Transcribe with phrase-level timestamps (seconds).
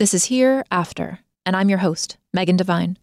[0.00, 2.98] This is Here After, and I'm your host, Megan Devine.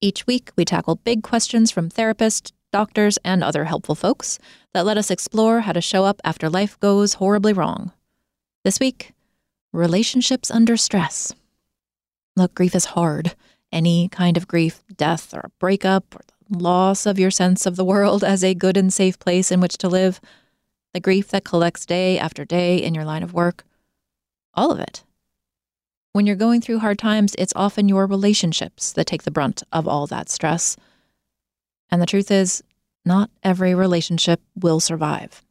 [0.00, 4.40] Each week, we tackle big questions from therapists, doctors, and other helpful folks
[4.74, 7.92] that let us explore how to show up after life goes horribly wrong.
[8.64, 9.12] This week,
[9.72, 11.32] relationships under stress.
[12.34, 13.36] Look, grief is hard.
[13.70, 17.76] Any kind of grief, death, or a breakup, or the loss of your sense of
[17.76, 20.20] the world as a good and safe place in which to live,
[20.92, 23.62] the grief that collects day after day in your line of work,
[24.54, 25.04] all of it.
[26.16, 29.86] When you're going through hard times, it's often your relationships that take the brunt of
[29.86, 30.74] all that stress.
[31.90, 32.62] And the truth is,
[33.04, 35.42] not every relationship will survive.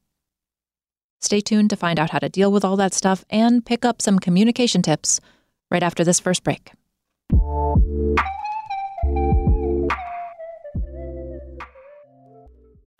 [1.21, 4.01] Stay tuned to find out how to deal with all that stuff and pick up
[4.01, 5.21] some communication tips
[5.69, 6.71] right after this first break.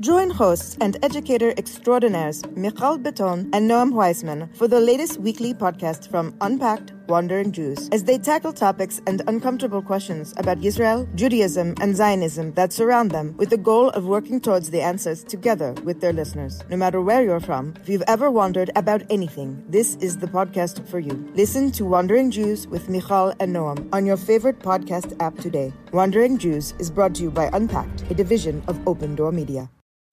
[0.00, 6.10] Join hosts and educator extraordinaires Michal Beton and Noam Weissman for the latest weekly podcast
[6.10, 11.94] from Unpacked Wandering Jews as they tackle topics and uncomfortable questions about Israel, Judaism, and
[11.94, 16.12] Zionism that surround them with the goal of working towards the answers together with their
[16.12, 16.60] listeners.
[16.68, 20.84] No matter where you're from, if you've ever wondered about anything, this is the podcast
[20.88, 21.14] for you.
[21.36, 25.72] Listen to Wandering Jews with Michal and Noam on your favorite podcast app today.
[25.92, 29.70] Wandering Jews is brought to you by Unpacked, a division of Open Door Media.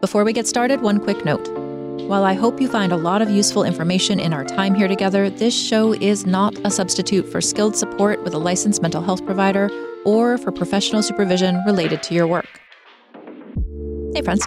[0.00, 1.48] Before we get started, one quick note.
[2.06, 5.28] While I hope you find a lot of useful information in our time here together,
[5.28, 9.68] this show is not a substitute for skilled support with a licensed mental health provider
[10.04, 12.60] or for professional supervision related to your work.
[14.14, 14.46] Hey, friends.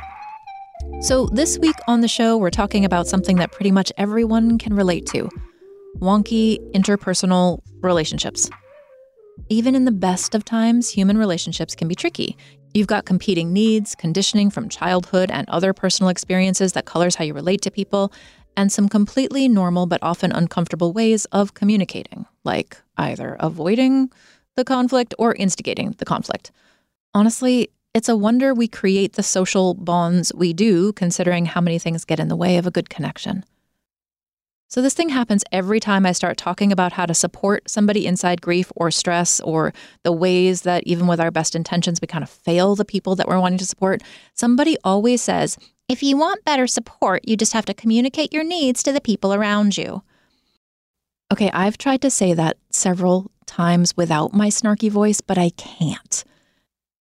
[1.02, 4.74] So, this week on the show, we're talking about something that pretty much everyone can
[4.74, 5.30] relate to
[5.98, 8.50] wonky interpersonal relationships.
[9.50, 12.38] Even in the best of times, human relationships can be tricky.
[12.74, 17.34] You've got competing needs, conditioning from childhood and other personal experiences that colors how you
[17.34, 18.14] relate to people,
[18.56, 24.10] and some completely normal but often uncomfortable ways of communicating, like either avoiding
[24.56, 26.52] the conflict or instigating the conflict.
[27.14, 32.06] Honestly, it's a wonder we create the social bonds we do, considering how many things
[32.06, 33.44] get in the way of a good connection.
[34.72, 38.42] So, this thing happens every time I start talking about how to support somebody inside
[38.42, 39.74] grief or stress, or
[40.04, 43.28] the ways that even with our best intentions, we kind of fail the people that
[43.28, 44.02] we're wanting to support.
[44.34, 45.58] Somebody always says,
[45.90, 49.34] if you want better support, you just have to communicate your needs to the people
[49.34, 50.04] around you.
[51.34, 56.24] Okay, I've tried to say that several times without my snarky voice, but I can't.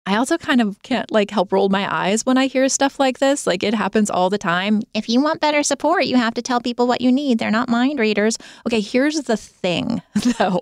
[0.07, 3.19] I also kind of can't like help roll my eyes when I hear stuff like
[3.19, 3.47] this.
[3.47, 4.83] Like it happens all the time.
[4.95, 7.39] If you want better support, you have to tell people what you need.
[7.39, 8.37] They're not mind readers.
[8.67, 10.03] Okay, here's the thing
[10.39, 10.61] though.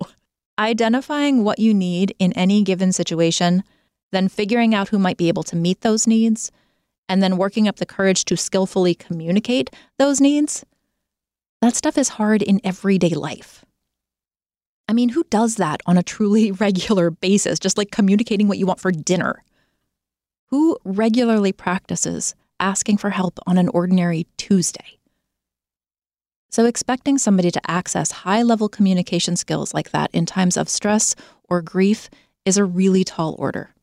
[0.59, 3.63] Identifying what you need in any given situation,
[4.11, 6.51] then figuring out who might be able to meet those needs,
[7.09, 10.65] and then working up the courage to skillfully communicate those needs.
[11.63, 13.65] That stuff is hard in everyday life.
[14.89, 18.67] I mean, who does that on a truly regular basis, just like communicating what you
[18.67, 19.45] want for dinner?
[20.47, 24.99] Who regularly practices asking for help on an ordinary Tuesday?
[26.51, 31.15] So, expecting somebody to access high level communication skills like that in times of stress
[31.45, 32.09] or grief
[32.47, 33.75] is a really tall order.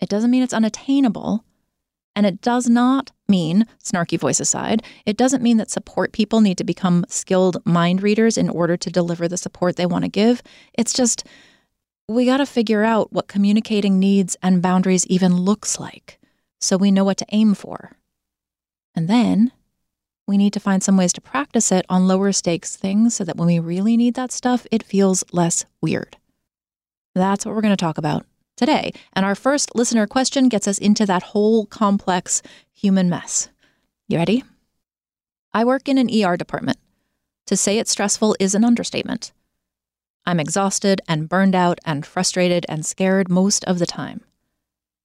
[0.00, 1.44] It doesn't mean it's unattainable,
[2.14, 6.58] and it does not mean, snarky voice aside, it doesn't mean that support people need
[6.58, 10.42] to become skilled mind readers in order to deliver the support they want to give.
[10.74, 11.26] It's just,
[12.08, 16.18] we got to figure out what communicating needs and boundaries even looks like
[16.60, 17.96] so we know what to aim for.
[18.94, 19.52] And then
[20.26, 23.36] we need to find some ways to practice it on lower stakes things so that
[23.36, 26.16] when we really need that stuff, it feels less weird.
[27.14, 28.24] That's what we're going to talk about
[28.56, 28.92] today.
[29.12, 33.48] And our first listener question gets us into that whole complex human mess.
[34.08, 34.44] You ready?
[35.52, 36.78] I work in an ER department.
[37.46, 39.32] To say it's stressful is an understatement.
[40.24, 44.22] I'm exhausted and burned out and frustrated and scared most of the time.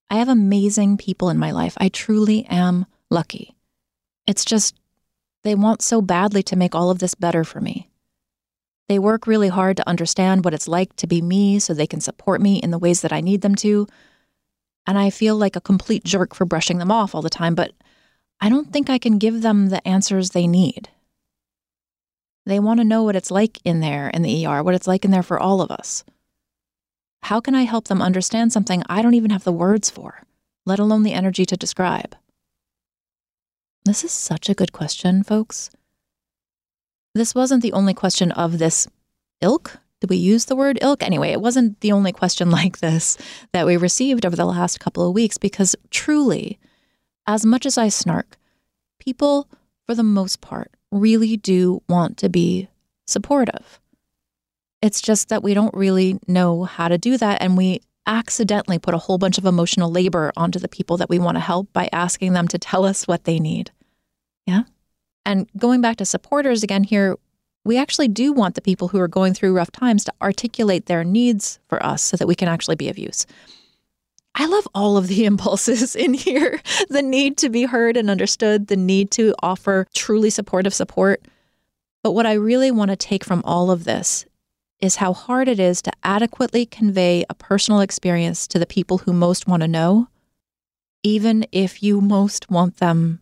[0.09, 1.75] I have amazing people in my life.
[1.77, 3.55] I truly am lucky.
[4.25, 4.75] It's just
[5.43, 7.86] they want so badly to make all of this better for me.
[8.87, 11.99] They work really hard to understand what it's like to be me so they can
[11.99, 13.87] support me in the ways that I need them to.
[14.85, 17.71] And I feel like a complete jerk for brushing them off all the time, but
[18.39, 20.89] I don't think I can give them the answers they need.
[22.45, 25.03] They want to know what it's like in there in the ER, what it's like
[25.03, 26.05] in there for all of us.
[27.23, 30.23] How can I help them understand something I don't even have the words for,
[30.65, 32.15] let alone the energy to describe?
[33.83, 35.69] This is such a good question, folks.
[37.17, 38.87] This wasn't the only question of this
[39.41, 39.79] ilk.
[40.01, 41.01] Did we use the word ilk?
[41.01, 43.17] Anyway, it wasn't the only question like this
[43.53, 46.59] that we received over the last couple of weeks because truly,
[47.25, 48.37] as much as I snark,
[48.99, 49.49] people,
[49.87, 52.69] for the most part, really do want to be
[53.07, 53.79] supportive.
[54.83, 57.41] It's just that we don't really know how to do that.
[57.41, 61.17] And we accidentally put a whole bunch of emotional labor onto the people that we
[61.17, 63.71] want to help by asking them to tell us what they need.
[64.45, 64.63] Yeah.
[65.27, 67.17] And going back to supporters again here,
[67.65, 71.03] we actually do want the people who are going through rough times to articulate their
[71.03, 73.25] needs for us so that we can actually be of use.
[74.35, 78.67] I love all of the impulses in here the need to be heard and understood,
[78.67, 81.27] the need to offer truly supportive support.
[82.03, 84.25] But what I really want to take from all of this
[84.79, 89.11] is how hard it is to adequately convey a personal experience to the people who
[89.11, 90.07] most want to know,
[91.03, 93.19] even if you most want them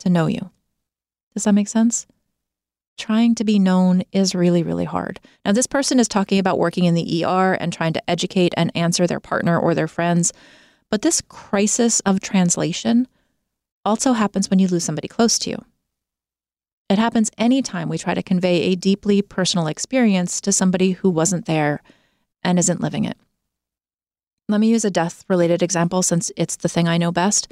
[0.00, 0.50] to know you.
[1.34, 2.06] Does that make sense?
[2.98, 5.20] Trying to be known is really, really hard.
[5.44, 8.70] Now, this person is talking about working in the ER and trying to educate and
[8.74, 10.32] answer their partner or their friends.
[10.90, 13.08] But this crisis of translation
[13.84, 15.64] also happens when you lose somebody close to you.
[16.90, 21.46] It happens anytime we try to convey a deeply personal experience to somebody who wasn't
[21.46, 21.82] there
[22.42, 23.16] and isn't living it.
[24.48, 27.46] Let me use a death related example since it's the thing I know best.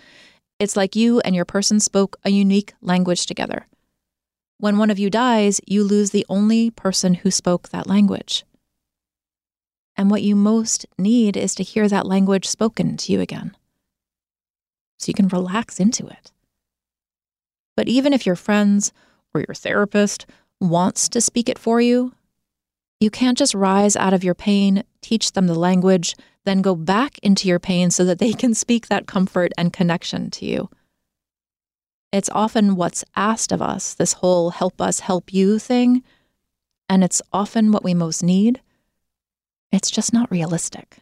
[0.59, 3.67] It's like you and your person spoke a unique language together.
[4.59, 8.45] When one of you dies, you lose the only person who spoke that language.
[9.97, 13.57] And what you most need is to hear that language spoken to you again.
[14.99, 16.33] So you can relax into it.
[17.77, 18.93] But even if your friends
[19.33, 20.27] or your therapist
[20.61, 22.13] wants to speak it for you,
[22.99, 26.17] you can't just rise out of your pain, teach them the language,
[26.49, 30.31] then go back into your pain so that they can speak that comfort and connection
[30.31, 30.71] to you.
[32.11, 36.03] It's often what's asked of us, this whole help us, help you thing,
[36.89, 38.63] and it's often what we most need.
[39.71, 40.99] It's just not realistic.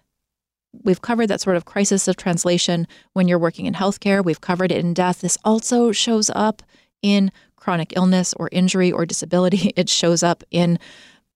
[0.82, 4.25] We've covered that sort of crisis of translation when you're working in healthcare.
[4.25, 5.20] We've covered it in death.
[5.20, 6.62] This also shows up
[7.02, 9.72] in chronic illness or injury or disability.
[9.76, 10.78] It shows up in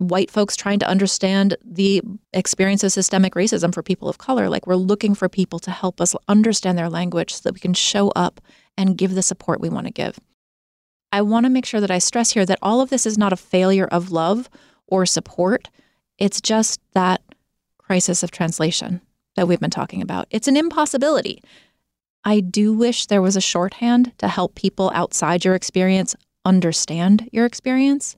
[0.00, 2.00] white folks trying to understand the
[2.32, 4.48] experience of systemic racism for people of color.
[4.48, 7.74] Like we're looking for people to help us understand their language so that we can
[7.74, 8.40] show up
[8.78, 10.18] and give the support we want to give.
[11.12, 13.32] I want to make sure that I stress here that all of this is not
[13.32, 14.48] a failure of love
[14.86, 15.68] or support.
[16.18, 17.20] It's just that
[17.76, 19.02] crisis of translation
[19.36, 20.28] that we've been talking about.
[20.30, 21.42] It's an impossibility.
[22.24, 26.14] I do wish there was a shorthand to help people outside your experience
[26.44, 28.16] understand your experience.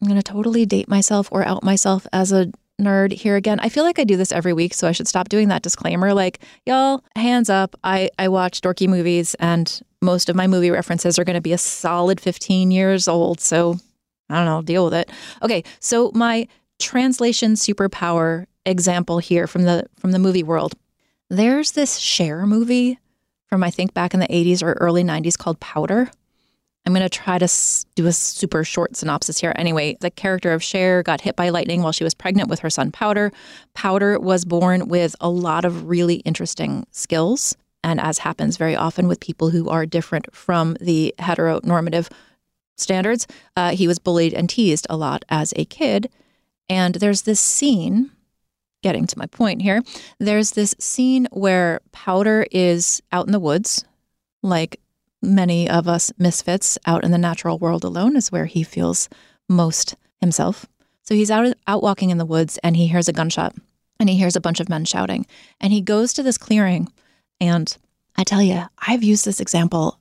[0.00, 2.50] I'm going to totally date myself or out myself as a
[2.80, 3.60] nerd here again.
[3.60, 6.14] I feel like I do this every week, so I should stop doing that disclaimer.
[6.14, 7.76] Like, y'all, hands up.
[7.84, 11.52] I, I watch dorky movies, and most of my movie references are going to be
[11.52, 13.40] a solid 15 years old.
[13.40, 13.76] So
[14.30, 15.10] I don't know, deal with it.
[15.42, 20.74] Okay, so my translation superpower example here from the from the movie world.
[21.28, 22.98] There's this Cher movie
[23.48, 26.10] from I think back in the 80s or early 90s called Powder.
[26.86, 27.48] I'm going to try to
[27.94, 29.52] do a super short synopsis here.
[29.56, 32.70] Anyway, the character of Cher got hit by lightning while she was pregnant with her
[32.70, 33.32] son Powder.
[33.74, 37.56] Powder was born with a lot of really interesting skills.
[37.84, 42.10] And as happens very often with people who are different from the heteronormative
[42.76, 46.10] standards, uh, he was bullied and teased a lot as a kid.
[46.68, 48.10] And there's this scene,
[48.82, 49.82] getting to my point here,
[50.18, 53.84] there's this scene where Powder is out in the woods,
[54.42, 54.80] like
[55.22, 59.08] many of us misfits out in the natural world alone is where he feels
[59.48, 60.66] most himself.
[61.02, 63.54] So he's out out walking in the woods and he hears a gunshot
[63.98, 65.26] and he hears a bunch of men shouting
[65.60, 66.92] and he goes to this clearing
[67.40, 67.76] and
[68.16, 69.98] I tell you, I've used this example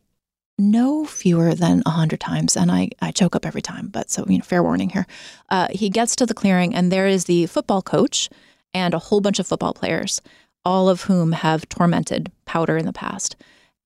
[0.57, 3.87] no fewer than a hundred times, and I, I choke up every time.
[3.87, 5.07] But so you know, fair warning here.
[5.47, 8.29] Uh, he gets to the clearing, and there is the football coach
[8.73, 10.21] and a whole bunch of football players,
[10.65, 13.37] all of whom have tormented Powder in the past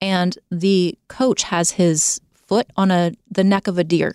[0.04, 4.12] and the coach has his foot on a the neck of a deer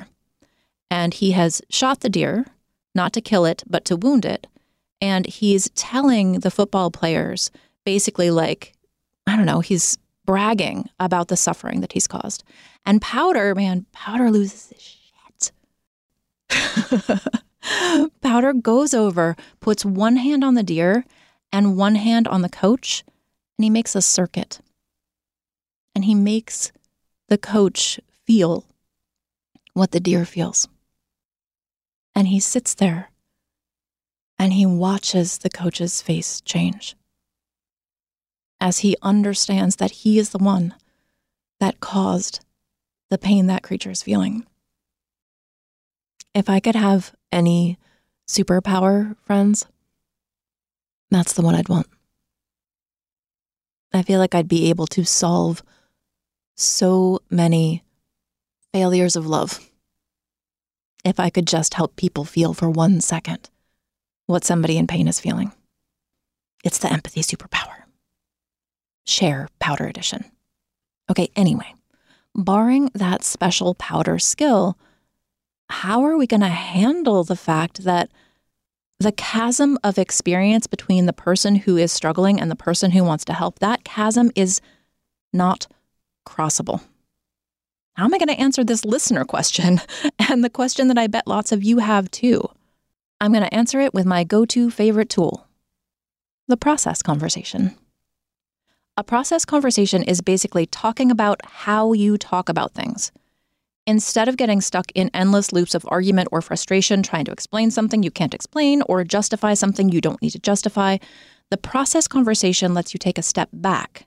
[0.90, 2.44] and he has shot the deer
[2.94, 4.46] not to kill it, but to wound it.
[5.00, 7.50] And he's telling the football players
[7.86, 8.74] basically, like,
[9.26, 12.44] I don't know, he's bragging about the suffering that he's caused.
[12.84, 14.96] And Powder, man, Powder loses his
[16.50, 17.30] shit.
[18.20, 21.06] Powder goes over, puts one hand on the deer
[21.50, 23.04] and one hand on the coach,
[23.56, 24.60] and he makes a circuit.
[25.98, 26.70] And he makes
[27.26, 28.64] the coach feel
[29.72, 30.68] what the deer feels.
[32.14, 33.10] And he sits there
[34.38, 36.94] and he watches the coach's face change
[38.60, 40.76] as he understands that he is the one
[41.58, 42.44] that caused
[43.10, 44.46] the pain that creature is feeling.
[46.32, 47.76] If I could have any
[48.28, 49.66] superpower, friends,
[51.10, 51.88] that's the one I'd want.
[53.92, 55.60] I feel like I'd be able to solve
[56.58, 57.84] so many
[58.72, 59.70] failures of love
[61.04, 63.48] if I could just help people feel for one second
[64.26, 65.52] what somebody in pain is feeling.
[66.64, 67.84] It's the empathy superpower.
[69.06, 70.24] Cher Powder Edition.
[71.08, 71.72] Okay, anyway,
[72.34, 74.76] barring that special powder skill,
[75.70, 78.10] how are we going to handle the fact that
[78.98, 83.24] the chasm of experience between the person who is struggling and the person who wants
[83.26, 84.60] to help, that chasm is
[85.32, 85.68] not
[86.28, 86.82] crossable.
[87.94, 89.80] How am I going to answer this listener question
[90.18, 92.48] and the question that I bet lots of you have too?
[93.20, 95.46] I'm going to answer it with my go to favorite tool
[96.46, 97.76] the process conversation.
[98.96, 103.12] A process conversation is basically talking about how you talk about things.
[103.86, 108.02] Instead of getting stuck in endless loops of argument or frustration trying to explain something
[108.02, 110.96] you can't explain or justify something you don't need to justify,
[111.50, 114.06] the process conversation lets you take a step back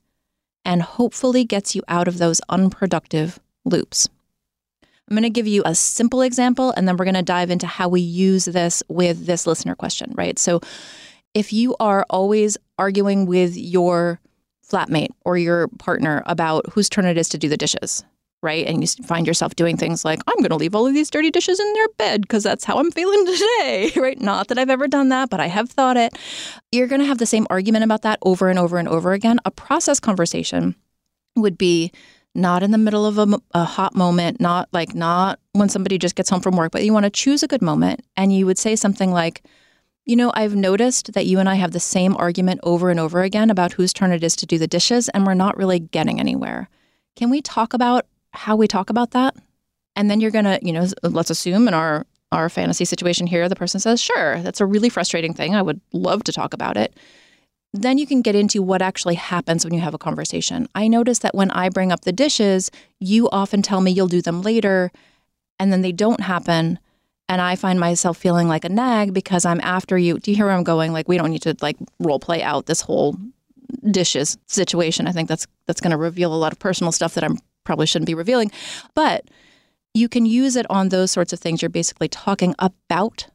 [0.65, 4.09] and hopefully gets you out of those unproductive loops.
[5.09, 7.67] I'm going to give you a simple example and then we're going to dive into
[7.67, 10.39] how we use this with this listener question, right?
[10.39, 10.61] So,
[11.33, 14.19] if you are always arguing with your
[14.69, 18.03] flatmate or your partner about whose turn it is to do the dishes,
[18.41, 18.65] right?
[18.65, 21.29] And you find yourself doing things like, I'm going to leave all of these dirty
[21.29, 24.19] dishes in their bed because that's how I'm feeling today, right?
[24.19, 26.17] Not that I've ever done that, but I have thought it.
[26.71, 29.39] You're going to have the same argument about that over and over and over again.
[29.45, 30.75] A process conversation
[31.35, 31.91] would be
[32.33, 36.15] not in the middle of a, a hot moment, not like, not when somebody just
[36.15, 38.03] gets home from work, but you want to choose a good moment.
[38.15, 39.43] And you would say something like,
[40.05, 43.21] you know, I've noticed that you and I have the same argument over and over
[43.21, 46.19] again about whose turn it is to do the dishes, and we're not really getting
[46.19, 46.69] anywhere.
[47.15, 49.35] Can we talk about how we talk about that.
[49.95, 53.49] And then you're going to, you know, let's assume in our our fantasy situation here,
[53.49, 55.53] the person says, "Sure, that's a really frustrating thing.
[55.53, 56.95] I would love to talk about it."
[57.73, 60.67] Then you can get into what actually happens when you have a conversation.
[60.75, 64.21] I notice that when I bring up the dishes, you often tell me you'll do
[64.21, 64.91] them later,
[65.59, 66.79] and then they don't happen.
[67.29, 70.19] And I find myself feeling like a nag because I'm after you.
[70.19, 70.91] Do you hear where I'm going?
[70.91, 73.17] Like, we don't need to like role play out this whole
[73.89, 75.07] dishes situation.
[75.07, 77.85] I think that's that's going to reveal a lot of personal stuff that I'm probably
[77.85, 78.51] shouldn't be revealing.
[78.93, 79.25] But
[79.93, 81.61] you can use it on those sorts of things.
[81.61, 83.27] You're basically talking about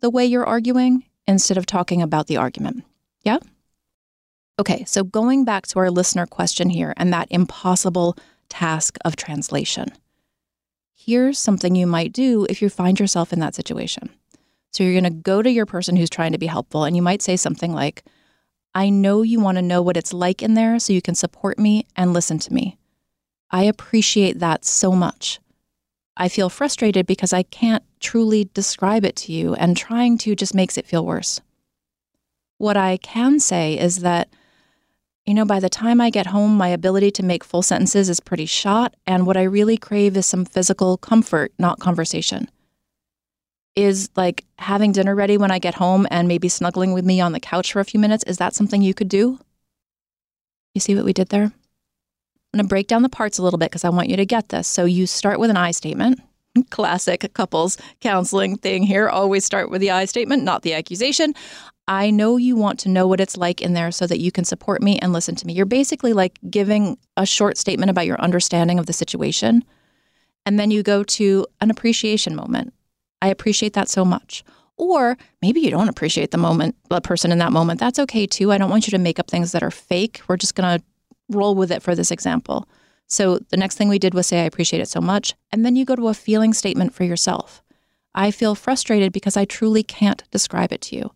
[0.00, 2.84] the way you're arguing instead of talking about the argument.
[3.22, 3.38] Yeah?
[4.58, 8.16] Okay, so going back to our listener question here and that impossible
[8.48, 9.88] task of translation.
[10.94, 14.10] Here's something you might do if you find yourself in that situation.
[14.70, 17.02] So you're going to go to your person who's trying to be helpful and you
[17.02, 18.04] might say something like,
[18.74, 21.58] I know you want to know what it's like in there so you can support
[21.58, 22.76] me and listen to me.
[23.54, 25.38] I appreciate that so much.
[26.16, 30.56] I feel frustrated because I can't truly describe it to you, and trying to just
[30.56, 31.40] makes it feel worse.
[32.58, 34.28] What I can say is that,
[35.24, 38.18] you know, by the time I get home, my ability to make full sentences is
[38.18, 42.50] pretty shot, and what I really crave is some physical comfort, not conversation.
[43.76, 47.30] Is like having dinner ready when I get home and maybe snuggling with me on
[47.30, 49.38] the couch for a few minutes, is that something you could do?
[50.74, 51.52] You see what we did there?
[52.54, 54.24] I'm going to break down the parts a little bit because I want you to
[54.24, 54.68] get this.
[54.68, 56.20] So you start with an I statement.
[56.70, 59.08] Classic couples counseling thing here.
[59.08, 61.34] Always start with the I statement, not the accusation.
[61.88, 64.44] I know you want to know what it's like in there so that you can
[64.44, 65.52] support me and listen to me.
[65.52, 69.64] You're basically like giving a short statement about your understanding of the situation.
[70.46, 72.72] And then you go to an appreciation moment.
[73.20, 74.44] I appreciate that so much.
[74.76, 77.80] Or maybe you don't appreciate the moment, the person in that moment.
[77.80, 78.52] That's okay too.
[78.52, 80.20] I don't want you to make up things that are fake.
[80.28, 80.84] We're just going to
[81.28, 82.68] roll with it for this example.
[83.06, 85.34] So the next thing we did was say, I appreciate it so much.
[85.52, 87.62] And then you go to a feeling statement for yourself.
[88.14, 91.12] I feel frustrated because I truly can't describe it to you.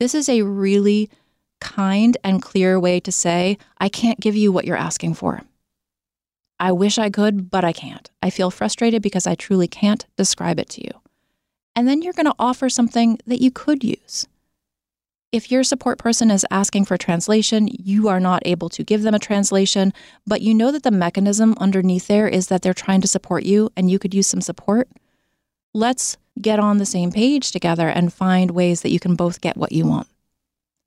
[0.00, 1.10] This is a really
[1.60, 5.42] kind and clear way to say, I can't give you what you're asking for.
[6.60, 8.10] I wish I could, but I can't.
[8.22, 10.90] I feel frustrated because I truly can't describe it to you.
[11.76, 14.26] And then you're going to offer something that you could use.
[15.30, 19.12] If your support person is asking for translation, you are not able to give them
[19.14, 19.92] a translation,
[20.26, 23.68] but you know that the mechanism underneath there is that they're trying to support you
[23.76, 24.88] and you could use some support.
[25.74, 29.58] Let's get on the same page together and find ways that you can both get
[29.58, 30.08] what you want.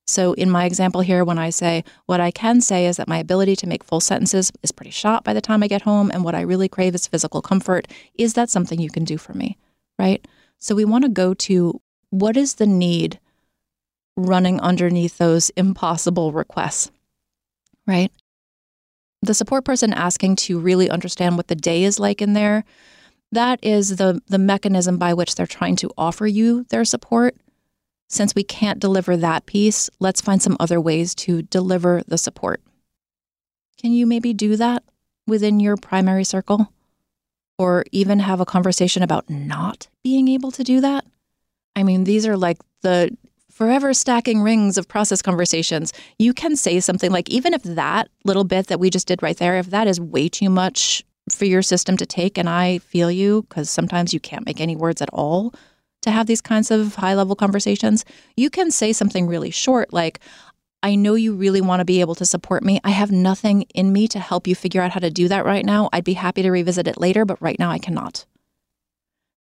[0.07, 3.19] So, in my example here, when I say what I can say is that my
[3.19, 6.24] ability to make full sentences is pretty shot by the time I get home, and
[6.24, 9.57] what I really crave is physical comfort, is that something you can do for me?
[10.00, 10.27] Right?
[10.57, 11.79] So, we want to go to
[12.10, 13.19] what is the need
[14.18, 16.91] running underneath those impossible requests,
[17.88, 18.12] right?
[19.22, 22.63] The support person asking to really understand what the day is like in there,
[23.32, 27.36] that is the, the mechanism by which they're trying to offer you their support.
[28.10, 32.62] Since we can't deliver that piece, let's find some other ways to deliver the support.
[33.80, 34.84] Can you maybe do that
[35.27, 36.74] within your primary circle?
[37.58, 41.06] Or even have a conversation about not being able to do that?
[41.75, 43.15] I mean, these are like the
[43.62, 48.44] forever stacking rings of process conversations, you can say something like, even if that little
[48.44, 51.62] bit that we just did right there, if that is way too much for your
[51.62, 55.12] system to take, and I feel you, because sometimes you can't make any words at
[55.13, 55.53] all
[56.01, 58.03] to have these kinds of high level conversations,
[58.36, 60.22] you can say something really short like,
[60.82, 62.80] I know you really want to be able to support me.
[62.84, 65.63] I have nothing in me to help you figure out how to do that right
[65.63, 65.88] now.
[65.94, 68.25] I'd be happy to revisit it later, but right now I cannot.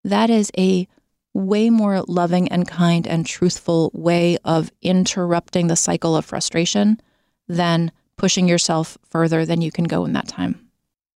[0.05, 0.87] That is a
[1.35, 7.01] way more loving and kind and truthful way of interrupting the cycle of frustration
[7.49, 10.69] than pushing yourself further than you can go in that time.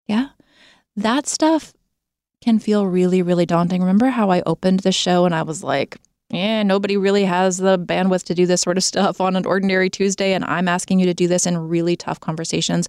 [0.06, 0.28] Yeah.
[0.96, 1.72] That stuff
[2.42, 3.80] can feel really, really daunting.
[3.80, 5.96] Remember how I opened the show and I was like,
[6.30, 9.90] yeah, nobody really has the bandwidth to do this sort of stuff on an ordinary
[9.90, 10.32] Tuesday.
[10.32, 12.88] And I'm asking you to do this in really tough conversations.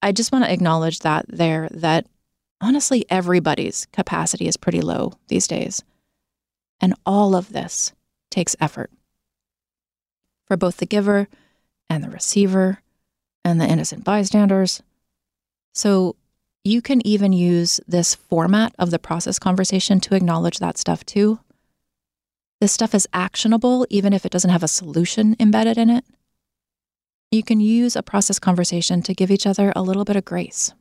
[0.00, 2.06] I just want to acknowledge that there, that
[2.60, 5.82] honestly, everybody's capacity is pretty low these days.
[6.82, 7.92] And all of this
[8.30, 8.90] takes effort
[10.46, 11.28] for both the giver
[11.88, 12.82] and the receiver
[13.44, 14.82] and the innocent bystanders.
[15.72, 16.16] So
[16.64, 21.40] you can even use this format of the process conversation to acknowledge that stuff too.
[22.60, 26.04] This stuff is actionable even if it doesn't have a solution embedded in it.
[27.30, 30.74] You can use a process conversation to give each other a little bit of grace.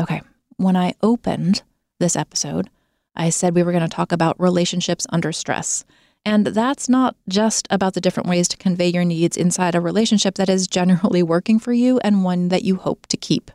[0.00, 0.22] Okay,
[0.56, 1.62] when I opened
[2.00, 2.70] this episode,
[3.16, 5.84] I said we were going to talk about relationships under stress.
[6.24, 10.34] And that's not just about the different ways to convey your needs inside a relationship
[10.34, 13.50] that is generally working for you and one that you hope to keep.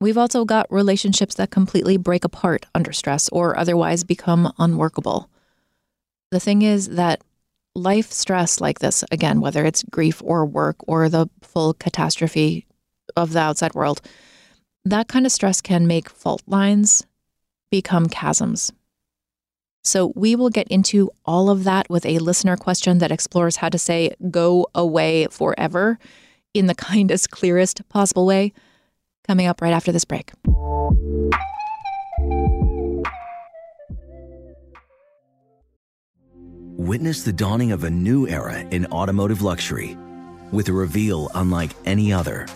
[0.00, 5.28] We've also got relationships that completely break apart under stress or otherwise become unworkable.
[6.30, 7.22] The thing is that
[7.74, 12.66] life stress like this, again, whether it's grief or work or the full catastrophe
[13.16, 14.00] of the outside world,
[14.84, 17.06] that kind of stress can make fault lines
[17.70, 18.72] become chasms.
[19.86, 23.68] So we will get into all of that with a listener question that explores how
[23.68, 25.98] to say go away forever
[26.52, 28.52] in the kindest, clearest possible way
[29.26, 30.32] coming up right after this break.
[36.78, 39.96] Witness the dawning of a new era in automotive luxury
[40.50, 42.46] with a reveal unlike any other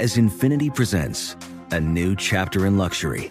[0.00, 1.36] as Infiniti presents
[1.70, 3.30] a new chapter in luxury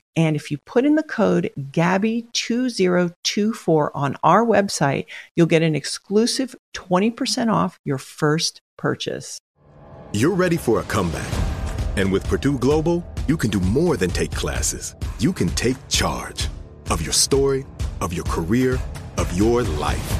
[0.15, 6.55] And if you put in the code GABBY2024 on our website, you'll get an exclusive
[6.73, 9.39] 20% off your first purchase.
[10.11, 11.31] You're ready for a comeback.
[11.95, 14.95] And with Purdue Global, you can do more than take classes.
[15.19, 16.47] You can take charge
[16.89, 17.65] of your story,
[18.01, 18.79] of your career,
[19.17, 20.19] of your life.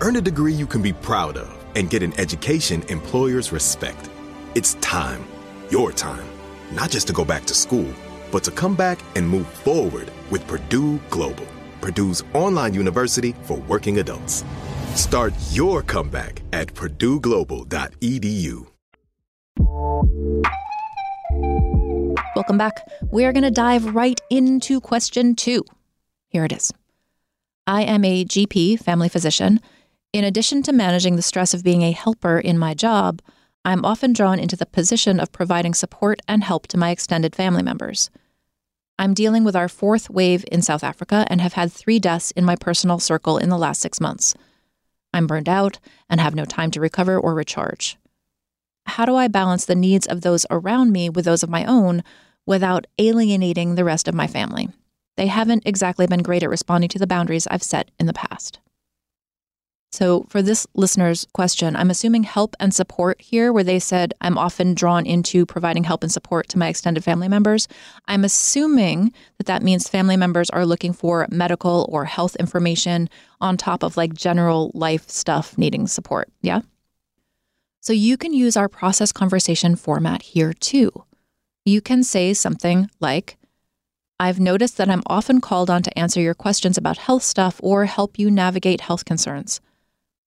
[0.00, 4.08] Earn a degree you can be proud of and get an education employers respect.
[4.54, 5.24] It's time,
[5.70, 6.24] your time,
[6.72, 7.92] not just to go back to school,
[8.34, 11.46] but to come back and move forward with Purdue Global,
[11.80, 14.44] Purdue's online university for working adults.
[14.96, 18.66] Start your comeback at purdueglobal.edu.
[22.34, 22.84] Welcome back.
[23.12, 25.62] We are going to dive right into question two.
[26.26, 26.72] Here it is.
[27.68, 29.60] I am a GP, family physician.
[30.12, 33.22] In addition to managing the stress of being a helper in my job,
[33.64, 37.62] I'm often drawn into the position of providing support and help to my extended family
[37.62, 38.10] members.
[38.98, 42.44] I'm dealing with our fourth wave in South Africa and have had three deaths in
[42.44, 44.34] my personal circle in the last six months.
[45.12, 45.78] I'm burned out
[46.08, 47.96] and have no time to recover or recharge.
[48.86, 52.04] How do I balance the needs of those around me with those of my own
[52.46, 54.68] without alienating the rest of my family?
[55.16, 58.58] They haven't exactly been great at responding to the boundaries I've set in the past.
[59.94, 64.36] So, for this listener's question, I'm assuming help and support here, where they said, I'm
[64.36, 67.68] often drawn into providing help and support to my extended family members.
[68.08, 73.08] I'm assuming that that means family members are looking for medical or health information
[73.40, 76.28] on top of like general life stuff needing support.
[76.40, 76.62] Yeah.
[77.78, 80.90] So, you can use our process conversation format here too.
[81.64, 83.36] You can say something like,
[84.18, 87.84] I've noticed that I'm often called on to answer your questions about health stuff or
[87.84, 89.60] help you navigate health concerns.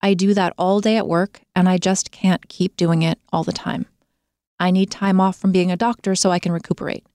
[0.01, 3.43] I do that all day at work, and I just can't keep doing it all
[3.43, 3.85] the time.
[4.59, 7.05] I need time off from being a doctor so I can recuperate.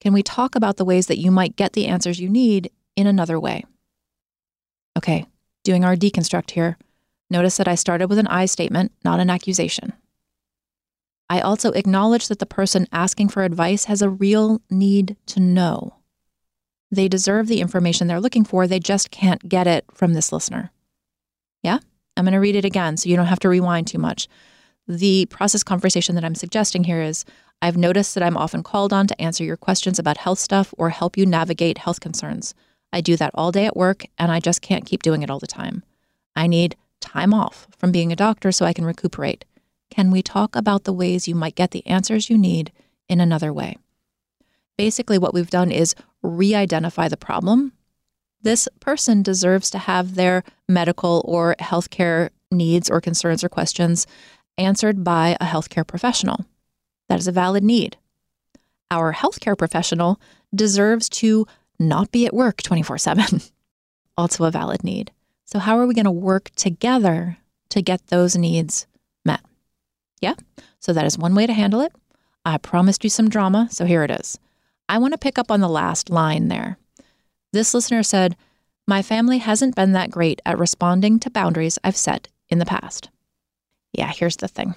[0.00, 3.06] Can we talk about the ways that you might get the answers you need in
[3.06, 3.64] another way?
[4.96, 5.26] Okay,
[5.64, 6.78] doing our deconstruct here.
[7.30, 9.92] Notice that I started with an I statement, not an accusation.
[11.28, 15.96] I also acknowledge that the person asking for advice has a real need to know.
[16.90, 20.72] They deserve the information they're looking for, they just can't get it from this listener.
[21.62, 21.78] Yeah?
[22.16, 24.28] I'm going to read it again so you don't have to rewind too much.
[24.86, 27.24] The process conversation that I'm suggesting here is
[27.60, 30.90] I've noticed that I'm often called on to answer your questions about health stuff or
[30.90, 32.54] help you navigate health concerns.
[32.92, 35.38] I do that all day at work, and I just can't keep doing it all
[35.38, 35.82] the time.
[36.34, 39.44] I need time off from being a doctor so I can recuperate.
[39.90, 42.72] Can we talk about the ways you might get the answers you need
[43.08, 43.76] in another way?
[44.76, 47.72] Basically, what we've done is re identify the problem.
[48.42, 54.06] This person deserves to have their medical or healthcare needs or concerns or questions
[54.56, 56.46] answered by a healthcare professional.
[57.08, 57.96] That is a valid need.
[58.90, 60.20] Our healthcare professional
[60.54, 61.46] deserves to
[61.78, 63.40] not be at work 24 7.
[64.16, 65.12] Also a valid need.
[65.44, 68.88] So, how are we going to work together to get those needs
[69.24, 69.40] met?
[70.20, 70.34] Yeah.
[70.80, 71.92] So that is one way to handle it.
[72.44, 74.38] I promised you some drama, so here it is.
[74.88, 76.78] I want to pick up on the last line there.
[77.52, 78.36] This listener said,
[78.86, 83.10] My family hasn't been that great at responding to boundaries I've set in the past.
[83.92, 84.74] Yeah, here's the thing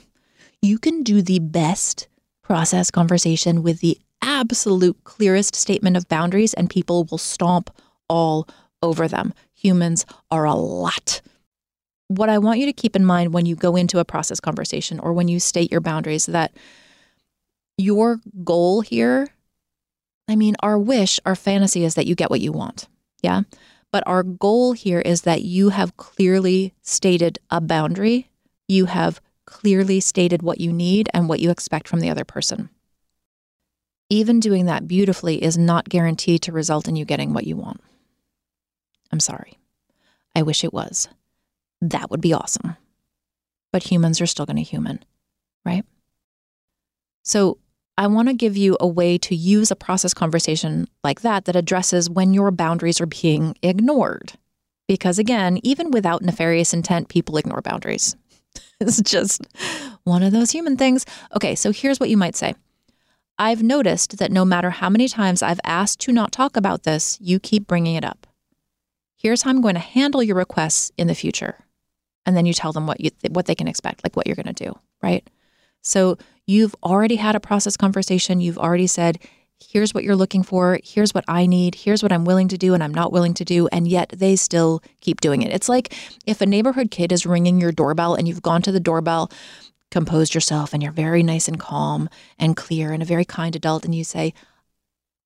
[0.62, 2.08] you can do the best
[2.44, 7.70] process conversation with the absolute clearest statement of boundaries, and people will stomp
[8.08, 8.48] all
[8.84, 9.34] over them.
[9.54, 11.22] Humans are a lot
[12.18, 15.00] what I want you to keep in mind when you go into a process conversation
[15.00, 16.52] or when you state your boundaries that
[17.78, 19.30] your goal here,
[20.28, 22.88] I mean, our wish, our fantasy is that you get what you want.
[23.22, 23.42] Yeah.
[23.92, 28.30] But our goal here is that you have clearly stated a boundary.
[28.68, 32.70] You have clearly stated what you need and what you expect from the other person.
[34.10, 37.82] Even doing that beautifully is not guaranteed to result in you getting what you want.
[39.12, 39.58] I'm sorry.
[40.36, 41.10] I wish it was
[41.82, 42.78] that would be awesome.
[43.72, 45.04] But humans are still going to human,
[45.66, 45.86] right?
[47.24, 47.58] So
[48.02, 51.56] I want to give you a way to use a process conversation like that that
[51.56, 54.34] addresses when your boundaries are being ignored.
[54.88, 58.16] Because again, even without nefarious intent, people ignore boundaries.
[58.82, 59.46] it's just
[60.04, 61.06] one of those human things.
[61.36, 62.56] Okay, so here's what you might say.
[63.38, 67.20] I've noticed that no matter how many times I've asked to not talk about this,
[67.22, 68.26] you keep bringing it up.
[69.16, 71.66] Here's how I'm going to handle your requests in the future
[72.26, 74.52] and then you tell them what you what they can expect, like what you're going
[74.52, 75.30] to do, right?
[75.82, 76.17] So
[76.48, 78.41] you've already had a process conversation.
[78.41, 79.20] You've already said,
[79.60, 82.74] here's what you're looking for, here's what I need, here's what I'm willing to do
[82.74, 85.54] and I'm not willing to do, and yet they still keep doing it.
[85.54, 85.94] It's like
[86.26, 89.32] if a neighborhood kid is ringing your doorbell and you've gone to the doorbell,
[89.91, 93.86] composed yourself, and you're very nice and calm and clear and a very kind adult,
[93.86, 94.34] and you say,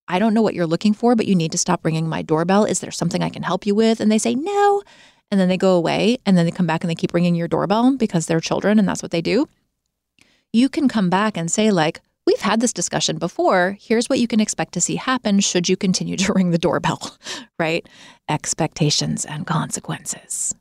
[0.07, 2.65] I don't know what you're looking for, but you need to stop ringing my doorbell.
[2.65, 3.99] Is there something I can help you with?
[3.99, 4.83] And they say, no.
[5.31, 7.47] And then they go away and then they come back and they keep ringing your
[7.47, 9.47] doorbell because they're children and that's what they do.
[10.53, 13.77] You can come back and say, like, We've had this discussion before.
[13.79, 17.15] Here's what you can expect to see happen should you continue to ring the doorbell,
[17.59, 17.87] right?
[18.27, 20.55] Expectations and consequences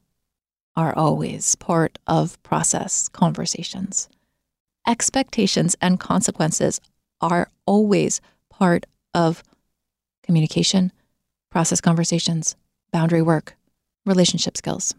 [0.77, 4.09] are always part of process conversations.
[4.87, 6.81] Expectations and consequences
[7.21, 8.21] are always
[8.51, 9.43] part of
[10.23, 10.93] communication,
[11.51, 12.57] process conversations,
[12.93, 13.57] boundary work,
[14.05, 14.95] relationship skills.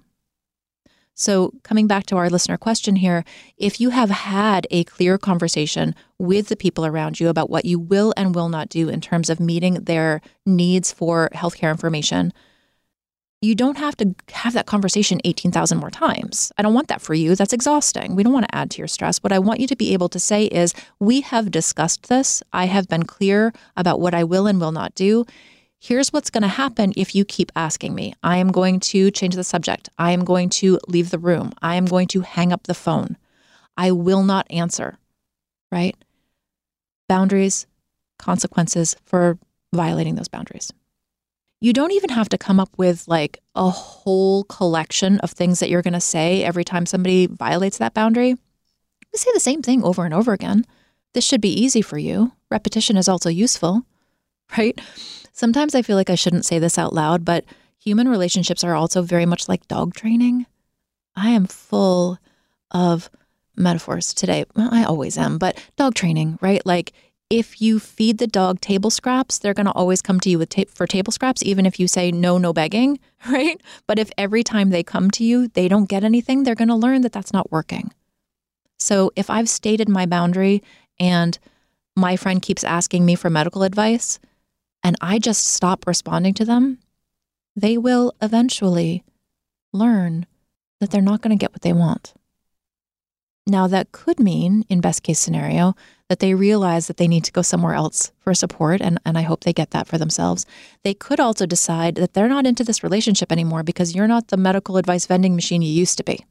[1.18, 3.24] So, coming back to our listener question here,
[3.58, 7.80] if you have had a clear conversation with the people around you about what you
[7.80, 12.34] will and will not do in terms of meeting their needs for healthcare information,
[13.42, 16.52] you don't have to have that conversation 18,000 more times.
[16.58, 17.34] I don't want that for you.
[17.36, 18.16] That's exhausting.
[18.16, 19.20] We don't want to add to your stress.
[19.20, 22.44] What I want you to be able to say is, We have discussed this.
[22.52, 25.26] I have been clear about what I will and will not do
[25.86, 28.16] here's what's going to happen if you keep asking me.
[28.24, 29.88] I am going to change the subject.
[30.00, 31.52] I am going to leave the room.
[31.62, 33.18] I am going to hang up the phone.
[33.78, 34.98] I will not answer,
[35.72, 35.96] right?
[37.08, 37.68] Boundaries,
[38.18, 39.38] consequences for
[39.74, 40.74] violating those boundaries.
[41.62, 45.70] You don't even have to come up with like a whole collection of things that
[45.70, 48.30] you're going to say every time somebody violates that boundary.
[48.30, 50.66] You say the same thing over and over again.
[51.14, 52.32] This should be easy for you.
[52.50, 53.84] Repetition is also useful,
[54.58, 54.80] right?
[55.32, 57.46] Sometimes I feel like I shouldn't say this out loud, but
[57.78, 60.46] human relationships are also very much like dog training.
[61.16, 62.20] I am full
[62.72, 63.10] of
[63.56, 64.46] metaphors today.
[64.56, 66.66] Well, I always am, but dog training, right?
[66.66, 66.94] Like
[67.30, 70.50] if you feed the dog table scraps, they're going to always come to you with
[70.50, 73.60] ta- for table scraps, even if you say no, no begging, right?
[73.88, 76.76] But if every time they come to you, they don't get anything, they're going to
[76.76, 77.92] learn that that's not working.
[78.78, 80.62] So if I've stated my boundary
[81.00, 81.38] and
[81.96, 84.20] my friend keeps asking me for medical advice,
[84.86, 86.78] and I just stop responding to them,
[87.56, 89.04] they will eventually
[89.74, 90.28] learn
[90.80, 92.14] that they're not going to get what they want.
[93.48, 95.76] Now, that could mean, in best case scenario,
[96.08, 99.24] that they realize that they need to go somewhere else for support, and, and I
[99.24, 100.46] hope they get that for themselves.
[100.84, 104.38] They could also decide that they're not into this relationship anymore because you're not the
[104.38, 106.24] medical advice vending machine you used to be.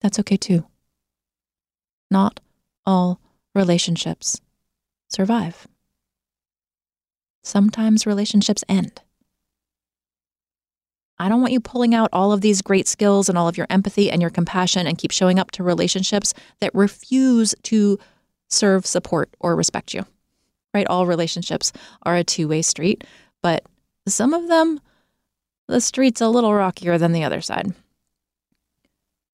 [0.00, 0.64] That's okay too.
[2.10, 2.40] Not
[2.86, 3.20] all
[3.54, 4.40] relationships
[5.10, 5.68] survive
[7.48, 9.00] sometimes relationships end.
[11.18, 13.66] I don't want you pulling out all of these great skills and all of your
[13.70, 17.98] empathy and your compassion and keep showing up to relationships that refuse to
[18.48, 20.06] serve, support, or respect you.
[20.72, 20.86] Right?
[20.86, 21.72] All relationships
[22.04, 23.02] are a two way street,
[23.42, 23.64] but
[24.06, 24.80] some of them,
[25.66, 27.74] the street's a little rockier than the other side.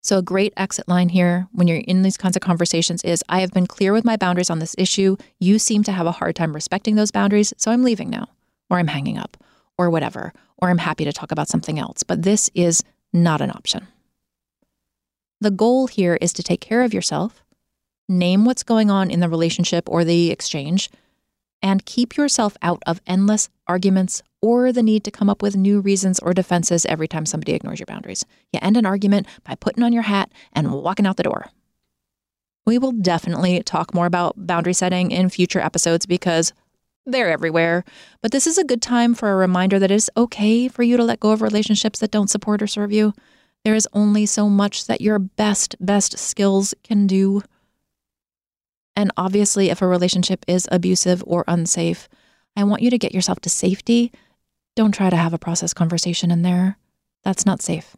[0.03, 3.39] So, a great exit line here when you're in these kinds of conversations is I
[3.39, 5.15] have been clear with my boundaries on this issue.
[5.39, 8.27] You seem to have a hard time respecting those boundaries, so I'm leaving now,
[8.69, 9.37] or I'm hanging up,
[9.77, 12.03] or whatever, or I'm happy to talk about something else.
[12.03, 13.87] But this is not an option.
[15.39, 17.41] The goal here is to take care of yourself,
[18.09, 20.89] name what's going on in the relationship or the exchange,
[21.61, 25.79] and keep yourself out of endless arguments or the need to come up with new
[25.79, 28.25] reasons or defenses every time somebody ignores your boundaries.
[28.51, 31.47] You end an argument by putting on your hat and walking out the door.
[32.65, 36.51] We will definitely talk more about boundary setting in future episodes because
[37.05, 37.85] they're everywhere.
[38.21, 41.05] But this is a good time for a reminder that it's okay for you to
[41.05, 43.13] let go of relationships that don't support or serve you.
[43.63, 47.43] There is only so much that your best, best skills can do.
[48.97, 52.09] And obviously, if a relationship is abusive or unsafe,
[52.57, 54.11] I want you to get yourself to safety
[54.75, 56.77] don't try to have a process conversation in there.
[57.23, 57.95] That's not safe.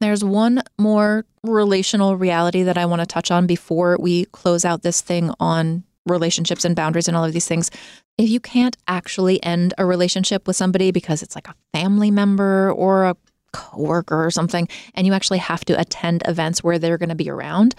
[0.00, 4.82] There's one more relational reality that I want to touch on before we close out
[4.82, 7.70] this thing on relationships and boundaries and all of these things.
[8.18, 12.72] If you can't actually end a relationship with somebody because it's like a family member
[12.72, 13.16] or a
[13.52, 17.30] coworker or something, and you actually have to attend events where they're going to be
[17.30, 17.74] around,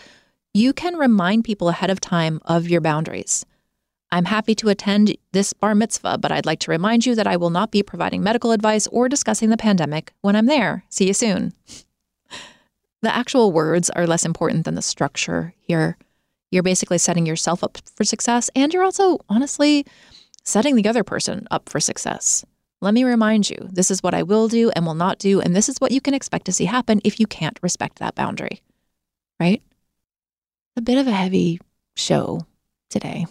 [0.54, 3.46] you can remind people ahead of time of your boundaries.
[4.14, 7.36] I'm happy to attend this bar mitzvah, but I'd like to remind you that I
[7.36, 10.86] will not be providing medical advice or discussing the pandemic when I'm there.
[10.90, 11.54] See you soon.
[13.02, 15.98] The actual words are less important than the structure here.
[16.52, 19.86] You're basically setting yourself up for success, and you're also, honestly,
[20.46, 22.46] setting the other person up for success.
[22.80, 25.54] Let me remind you this is what I will do and will not do, and
[25.54, 28.62] this is what you can expect to see happen if you can't respect that boundary.
[29.38, 29.62] Right?
[30.78, 31.60] A bit of a heavy
[31.98, 32.46] show
[32.90, 33.26] today.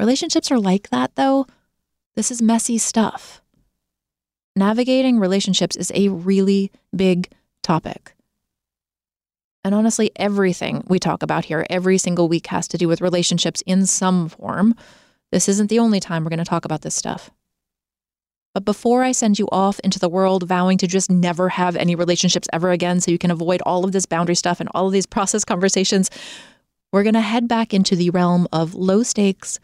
[0.00, 1.46] Relationships are like that, though.
[2.16, 3.42] This is messy stuff.
[4.56, 7.30] Navigating relationships is a really big
[7.62, 8.14] topic.
[9.62, 13.62] And honestly, everything we talk about here every single week has to do with relationships
[13.66, 14.74] in some form.
[15.32, 17.30] This isn't the only time we're going to talk about this stuff.
[18.54, 21.94] But before I send you off into the world vowing to just never have any
[21.94, 24.94] relationships ever again so you can avoid all of this boundary stuff and all of
[24.94, 26.08] these process conversations,
[26.90, 29.60] we're going to head back into the realm of low stakes,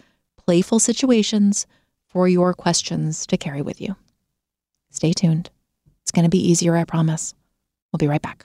[0.47, 1.67] playful situations
[2.09, 3.97] for your questions to carry with you.
[4.91, 5.51] Stay tuned.
[6.03, 7.35] It's going to be easier, I promise.
[7.93, 8.45] We'll be right back.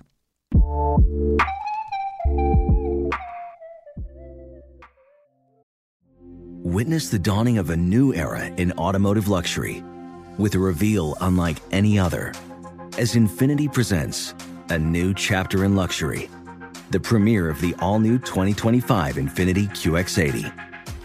[6.63, 9.83] Witness the dawning of a new era in automotive luxury
[10.37, 12.33] with a reveal unlike any other
[12.97, 14.33] as Infiniti presents
[14.69, 16.29] a new chapter in luxury,
[16.89, 20.70] the premiere of the all new 2025 Infiniti QX80.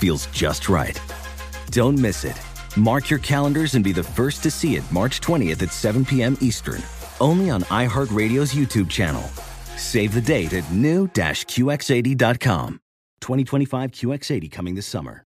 [0.00, 1.00] feels just right.
[1.70, 2.40] Don't miss it.
[2.76, 6.36] Mark your calendars and be the first to see it March 20th at 7 p.m.
[6.40, 6.82] Eastern,
[7.20, 9.22] only on iHeartRadio's YouTube channel.
[9.76, 12.80] Save the date at new-QX80.com.
[13.20, 15.24] 2025 QX80 coming this summer.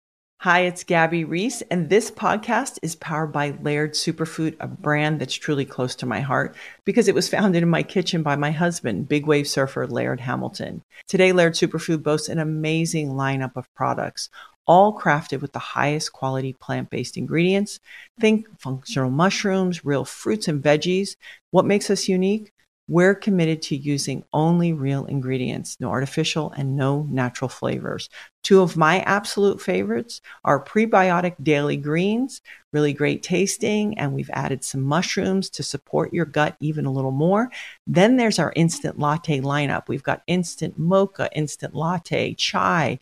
[0.40, 5.34] Hi, it's Gabby Reece, and this podcast is powered by Laird Superfood, a brand that's
[5.34, 9.08] truly close to my heart because it was founded in my kitchen by my husband,
[9.08, 10.82] big wave surfer Laird Hamilton.
[11.08, 14.28] Today, Laird Superfood boasts an amazing lineup of products,
[14.66, 17.80] all crafted with the highest quality plant based ingredients.
[18.20, 21.16] Think functional mushrooms, real fruits and veggies.
[21.50, 22.52] What makes us unique?
[22.88, 28.08] We're committed to using only real ingredients, no artificial and no natural flavors.
[28.44, 34.62] Two of my absolute favorites are prebiotic daily greens, really great tasting, and we've added
[34.62, 37.50] some mushrooms to support your gut even a little more.
[37.88, 39.88] Then there's our instant latte lineup.
[39.88, 43.00] We've got instant mocha, instant latte, chai.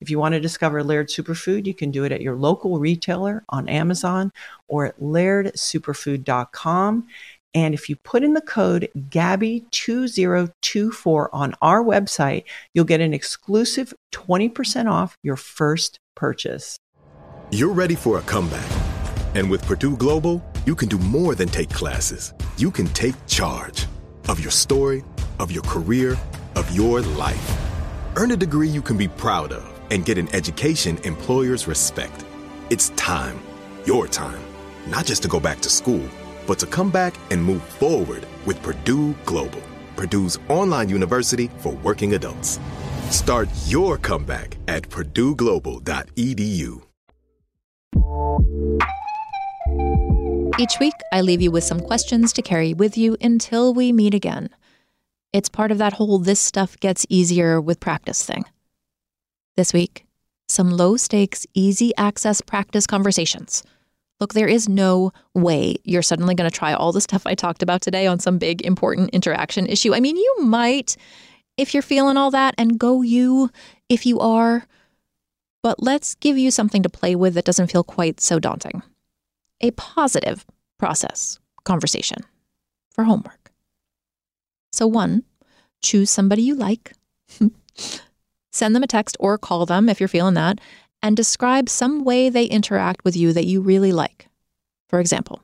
[0.00, 3.42] If you want to discover Laird Superfood, you can do it at your local retailer
[3.48, 4.30] on Amazon
[4.66, 7.06] or at lairdsuperfood.com.
[7.54, 13.94] And if you put in the code GABBY2024 on our website, you'll get an exclusive
[14.12, 16.78] 20% off your first purchase.
[17.50, 18.68] You're ready for a comeback.
[19.34, 22.34] And with Purdue Global, you can do more than take classes.
[22.58, 23.86] You can take charge
[24.28, 25.02] of your story,
[25.38, 26.18] of your career,
[26.54, 27.58] of your life.
[28.16, 32.24] Earn a degree you can be proud of and get an education employers respect.
[32.70, 33.40] It's time,
[33.84, 34.40] your time,
[34.86, 36.08] not just to go back to school
[36.48, 39.60] but to come back and move forward with Purdue Global,
[39.96, 42.58] Purdue's online university for working adults.
[43.10, 46.82] Start your comeback at purdueglobal.edu.
[50.58, 54.14] Each week, I leave you with some questions to carry with you until we meet
[54.14, 54.48] again.
[55.32, 58.44] It's part of that whole this stuff gets easier with practice thing.
[59.58, 60.06] This week,
[60.48, 63.64] some low stakes, easy access practice conversations
[64.20, 67.62] Look, there is no way you're suddenly going to try all the stuff I talked
[67.62, 69.94] about today on some big important interaction issue.
[69.94, 70.96] I mean, you might
[71.56, 73.50] if you're feeling all that, and go you
[73.88, 74.64] if you are.
[75.60, 78.82] But let's give you something to play with that doesn't feel quite so daunting
[79.60, 80.46] a positive
[80.78, 82.18] process conversation
[82.92, 83.50] for homework.
[84.72, 85.24] So, one,
[85.82, 86.92] choose somebody you like.
[88.58, 90.60] Send them a text or call them if you're feeling that,
[91.00, 94.28] and describe some way they interact with you that you really like.
[94.88, 95.40] For example,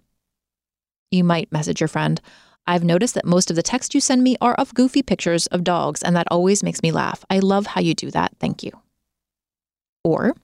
[1.12, 2.20] you might message your friend,
[2.66, 5.62] I've noticed that most of the texts you send me are of goofy pictures of
[5.62, 7.24] dogs, and that always makes me laugh.
[7.31, 8.33] I love how you do that.
[8.40, 8.72] Thank you.
[10.03, 10.35] Or,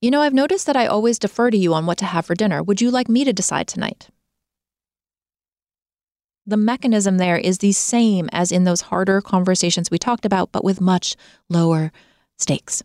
[0.00, 2.36] you know, I've noticed that I always defer to you on what to have for
[2.36, 2.62] dinner.
[2.62, 4.10] Would you like me to decide tonight?
[6.46, 10.64] The mechanism there is the same as in those harder conversations we talked about, but
[10.64, 11.14] with much
[11.48, 11.92] lower
[12.38, 12.82] stakes.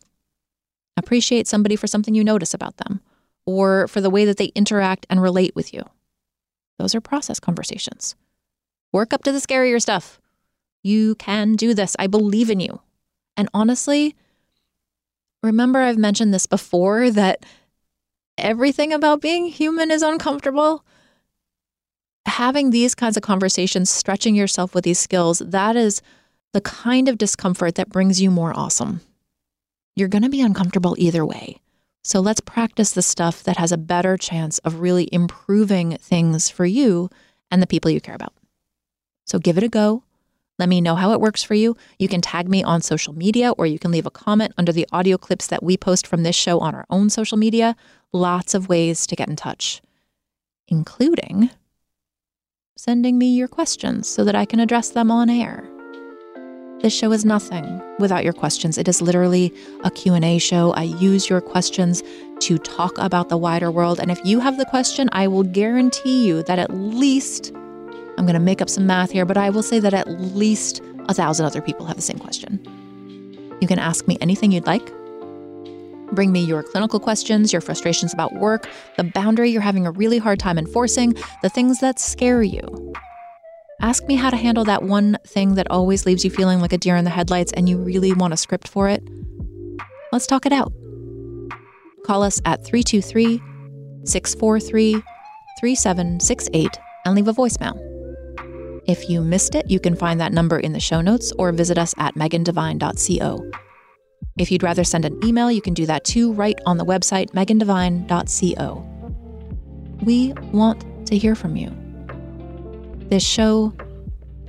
[0.95, 3.01] Appreciate somebody for something you notice about them
[3.45, 5.84] or for the way that they interact and relate with you.
[6.78, 8.16] Those are process conversations.
[8.91, 10.20] Work up to the scarier stuff.
[10.84, 11.95] You can do this.
[11.97, 12.82] I believe in you.
[13.36, 14.16] And honestly,
[15.41, 17.45] remember I've mentioned this before that
[18.38, 20.84] everything about being human is uncomfortable.
[22.28, 26.01] Having these kinds of conversations, stretching yourself with these skills, that is
[26.53, 29.01] the kind of discomfort that brings you more awesome.
[29.95, 31.61] You're going to be uncomfortable either way.
[32.03, 36.65] So let's practice the stuff that has a better chance of really improving things for
[36.65, 37.09] you
[37.49, 38.34] and the people you care about.
[39.25, 40.03] So give it a go.
[40.59, 41.75] Let me know how it works for you.
[41.99, 44.88] You can tag me on social media or you can leave a comment under the
[44.91, 47.75] audio clips that we post from this show on our own social media.
[48.13, 49.82] Lots of ways to get in touch,
[50.67, 51.51] including
[52.78, 55.67] sending me your questions so that I can address them on air.
[56.82, 58.78] This show is nothing without your questions.
[58.78, 59.51] It is literally
[59.84, 60.73] a Q&A show.
[60.73, 62.03] I use your questions
[62.41, 66.28] to talk about the wider world and if you have the question, I will guarantee
[66.28, 67.51] you that at least
[68.17, 70.82] I'm going to make up some math here, but I will say that at least
[71.09, 72.59] a thousand other people have the same question.
[73.59, 74.93] You can ask me anything you'd like.
[76.12, 80.18] Bring me your clinical questions, your frustrations about work, the boundary you're having a really
[80.18, 82.93] hard time enforcing, the things that scare you.
[83.82, 86.78] Ask me how to handle that one thing that always leaves you feeling like a
[86.78, 89.03] deer in the headlights and you really want a script for it.
[90.12, 90.74] Let's talk it out.
[92.05, 93.41] Call us at 323
[94.05, 95.03] 643
[95.60, 97.78] 3768 and leave a voicemail.
[98.88, 101.78] If you missed it, you can find that number in the show notes or visit
[101.78, 103.66] us at megandevine.co.
[104.38, 107.32] If you'd rather send an email, you can do that too right on the website
[107.32, 108.86] megandevine.co.
[110.04, 111.76] We want to hear from you.
[113.10, 113.74] This show,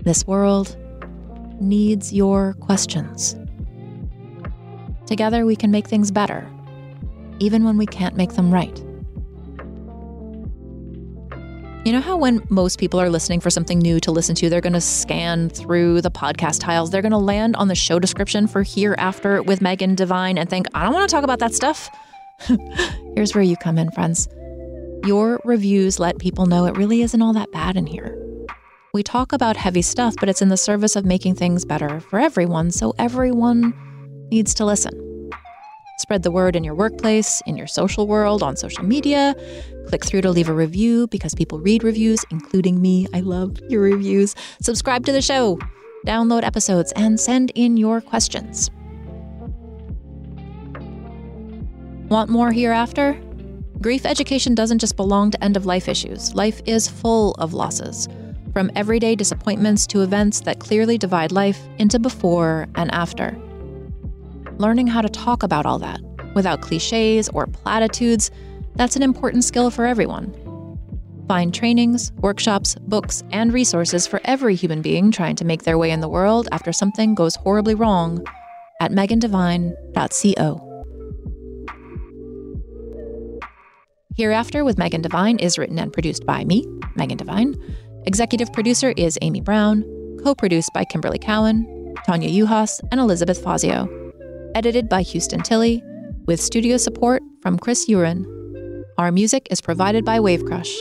[0.02, 0.76] this world,
[1.60, 3.36] needs your questions.
[5.06, 6.46] Together, we can make things better,
[7.38, 8.84] even when we can't make them right.
[11.88, 14.60] You know how when most people are listening for something new to listen to, they're
[14.60, 16.90] going to scan through the podcast tiles.
[16.90, 20.66] They're going to land on the show description for Hereafter with Megan Devine and think,
[20.74, 21.88] I don't want to talk about that stuff.
[23.16, 24.28] Here's where you come in, friends.
[25.06, 28.14] Your reviews let people know it really isn't all that bad in here.
[28.92, 32.18] We talk about heavy stuff, but it's in the service of making things better for
[32.18, 33.72] everyone, so everyone
[34.30, 35.08] needs to listen.
[36.00, 39.34] Spread the word in your workplace, in your social world, on social media.
[39.88, 43.06] Click through to leave a review because people read reviews, including me.
[43.14, 44.34] I love your reviews.
[44.60, 45.58] Subscribe to the show,
[46.06, 48.70] download episodes, and send in your questions.
[52.10, 53.18] Want more hereafter?
[53.80, 56.34] Grief education doesn't just belong to end of life issues.
[56.34, 58.08] Life is full of losses
[58.52, 63.38] from everyday disappointments to events that clearly divide life into before and after.
[64.58, 66.00] Learning how to talk about all that
[66.34, 68.30] without cliches or platitudes,
[68.78, 70.32] that's an important skill for everyone.
[71.28, 75.90] Find trainings, workshops, books, and resources for every human being trying to make their way
[75.90, 78.24] in the world after something goes horribly wrong
[78.80, 80.64] at megandevine.co.
[84.16, 86.66] Hereafter with Megan Devine is written and produced by me,
[86.96, 87.54] Megan Devine.
[88.06, 89.84] Executive producer is Amy Brown,
[90.24, 93.86] co produced by Kimberly Cowan, Tanya Juhas, and Elizabeth Fazio.
[94.54, 95.82] Edited by Houston Tilley,
[96.26, 98.37] with studio support from Chris Urin.
[98.98, 100.76] Our music is provided by Wave Crush.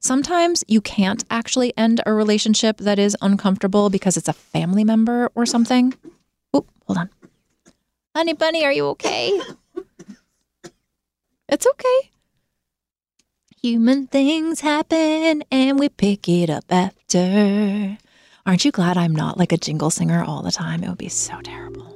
[0.00, 5.30] Sometimes you can't actually end a relationship that is uncomfortable because it's a family member
[5.34, 5.92] or something.
[6.54, 7.10] Oh, hold on.
[8.14, 9.38] Honey bunny, are you okay?
[11.48, 12.10] It's okay.
[13.60, 17.98] Human things happen and we pick it up after.
[18.46, 20.82] Aren't you glad I'm not like a jingle singer all the time?
[20.82, 21.95] It would be so terrible.